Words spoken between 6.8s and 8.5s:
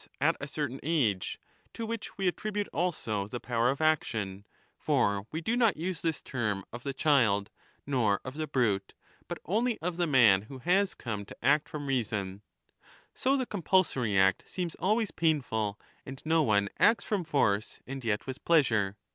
the child, nor of the